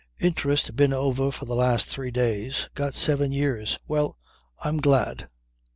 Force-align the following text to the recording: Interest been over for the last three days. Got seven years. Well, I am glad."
Interest 0.19 0.75
been 0.75 0.93
over 0.93 1.29
for 1.31 1.45
the 1.45 1.53
last 1.55 1.87
three 1.87 2.09
days. 2.09 2.69
Got 2.73 2.95
seven 2.95 3.31
years. 3.31 3.77
Well, 3.87 4.17
I 4.63 4.67
am 4.67 4.77
glad." 4.79 5.29